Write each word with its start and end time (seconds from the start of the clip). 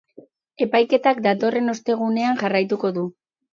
Epaiketak 0.65 1.19
datorren 1.27 1.75
ostegunean 1.75 2.43
jarraituko 2.43 2.95
du. 3.01 3.07